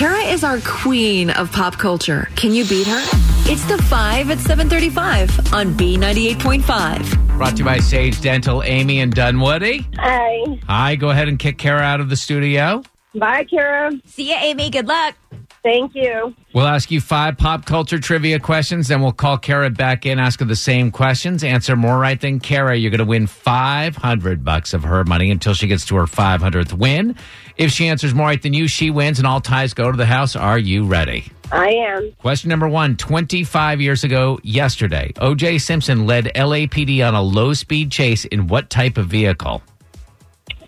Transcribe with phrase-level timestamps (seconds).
[0.00, 2.26] Kara is our queen of pop culture.
[2.34, 3.02] Can you beat her?
[3.44, 7.36] It's the 5 at 735 on B98.5.
[7.36, 9.86] Brought to you by Sage Dental, Amy and Dunwoody.
[9.98, 10.58] Hi.
[10.66, 12.82] Hi, go ahead and kick Kara out of the studio.
[13.14, 13.92] Bye, Kara.
[14.06, 14.70] See ya, Amy.
[14.70, 15.16] Good luck.
[15.62, 16.34] Thank you.
[16.54, 20.40] We'll ask you five pop culture trivia questions, then we'll call Kara back in, ask
[20.40, 21.44] her the same questions.
[21.44, 25.52] Answer more right than Kara, you're going to win 500 bucks of her money until
[25.52, 27.14] she gets to her 500th win.
[27.56, 30.06] If she answers more right than you, she wins, and all ties go to the
[30.06, 30.34] house.
[30.34, 31.30] Are you ready?
[31.52, 32.12] I am.
[32.20, 37.90] Question number one 25 years ago, yesterday, OJ Simpson led LAPD on a low speed
[37.90, 39.62] chase in what type of vehicle?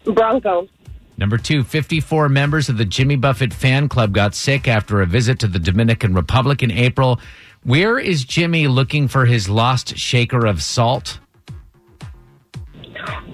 [0.04, 0.68] Bronco.
[1.22, 5.38] Number two, 54 members of the Jimmy Buffett fan club got sick after a visit
[5.38, 7.20] to the Dominican Republic in April.
[7.62, 11.20] Where is Jimmy looking for his lost shaker of salt?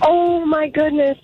[0.02, 1.16] Oh, my goodness.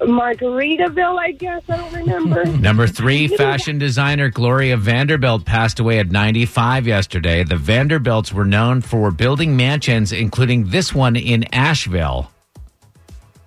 [0.00, 1.62] Margaritaville, I guess.
[1.68, 2.44] I don't remember.
[2.58, 7.44] Number three, fashion designer Gloria Vanderbilt passed away at 95 yesterday.
[7.44, 12.32] The Vanderbilts were known for building mansions, including this one in Asheville.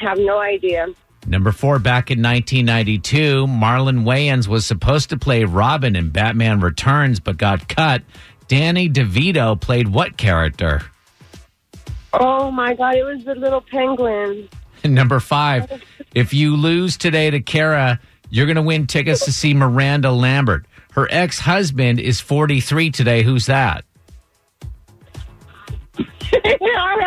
[0.00, 0.88] Have no idea.
[1.26, 7.20] Number four, back in 1992, Marlon Wayans was supposed to play Robin in Batman Returns,
[7.20, 8.02] but got cut.
[8.48, 10.82] Danny DeVito played what character?
[12.12, 12.96] Oh, my God.
[12.96, 14.48] It was the little penguin.
[14.84, 15.82] Number five,
[16.14, 20.66] if you lose today to Kara, you're going to win tickets to see Miranda Lambert.
[20.92, 23.22] Her ex husband is 43 today.
[23.22, 23.84] Who's that?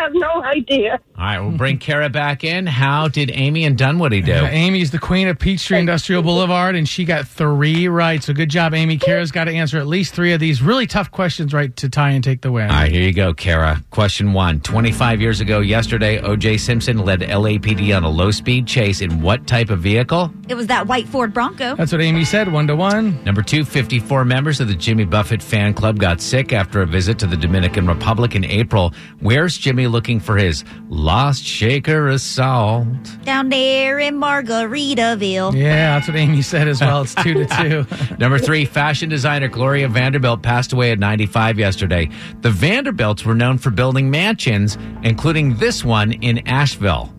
[0.06, 1.00] Have no idea.
[1.18, 2.68] All right, we'll bring Kara back in.
[2.68, 4.34] How did Amy and Dunwoody do?
[4.34, 8.22] Uh, Amy's the queen of Peachtree Industrial Boulevard, and she got three right.
[8.22, 8.98] So good job, Amy.
[8.98, 12.12] Kara's got to answer at least three of these really tough questions right to tie
[12.12, 12.70] and take the win.
[12.70, 13.82] All right, here you go, Kara.
[13.92, 16.58] Question one 25 years ago yesterday, O.J.
[16.58, 20.32] Simpson led LAPD on a low speed chase in what type of vehicle?
[20.50, 21.76] It was that white Ford Bronco.
[21.76, 23.24] That's what Amy said, one to one.
[23.24, 27.18] Number two, 54 members of the Jimmy Buffett fan club got sick after a visit
[27.20, 28.94] to the Dominican Republic in April.
[29.22, 32.86] Where's Jimmy looking for his lost shaker assault?
[33.24, 35.56] Down there in Margaritaville.
[35.56, 37.04] Yeah, that's what Amy said as well.
[37.04, 37.46] It's two to
[38.10, 38.16] two.
[38.20, 42.10] Number three, fashion designer Gloria Vanderbilt passed away at 95 yesterday.
[42.42, 47.15] The Vanderbilts were known for building mansions, including this one in Asheville.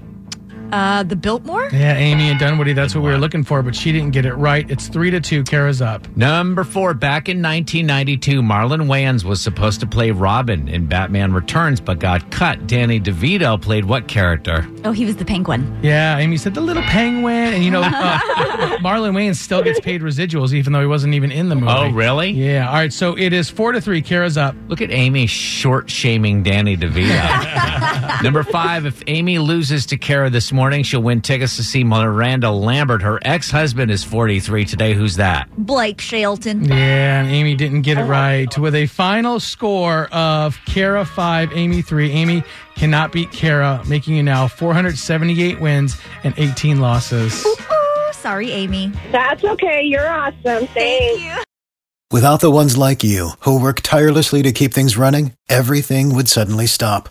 [0.72, 1.68] Uh, the Biltmore?
[1.72, 4.34] Yeah, Amy and Dunwoody, that's what we were looking for, but she didn't get it
[4.34, 4.68] right.
[4.70, 5.44] It's three to two.
[5.44, 6.06] Kara's up.
[6.16, 11.80] Number four, back in 1992, Marlon Wayans was supposed to play Robin in Batman Returns,
[11.80, 12.66] but got cut.
[12.66, 14.66] Danny DeVito played what character?
[14.84, 15.78] Oh, he was the penguin.
[15.82, 18.18] Yeah, Amy said the little penguin, and you know, uh,
[18.78, 21.72] Marlon Wayans still gets paid residuals even though he wasn't even in the movie.
[21.72, 22.30] Oh, really?
[22.30, 22.68] Yeah.
[22.68, 24.02] All right, so it is four to three.
[24.02, 24.54] Kara's up.
[24.68, 28.22] Look at Amy short shaming Danny DeVito.
[28.22, 32.50] Number five, if Amy loses to Kara this morning, she'll win tickets to see Miranda
[32.50, 33.02] Lambert.
[33.02, 34.94] Her ex husband is 43 today.
[34.94, 35.48] Who's that?
[35.58, 36.64] Blake Shelton.
[36.64, 38.06] Yeah, and Amy didn't get it oh.
[38.06, 38.58] right.
[38.58, 42.10] With a final score of Kara five, Amy three.
[42.10, 42.42] Amy
[42.74, 47.44] cannot beat Kara, making you now 478 wins and 18 losses.
[47.44, 47.56] Ooh,
[48.12, 48.92] sorry, Amy.
[49.12, 49.82] That's okay.
[49.82, 50.66] You're awesome.
[50.68, 51.22] Thanks.
[51.22, 51.36] you.
[52.10, 56.66] Without the ones like you, who work tirelessly to keep things running, everything would suddenly
[56.66, 57.10] stop.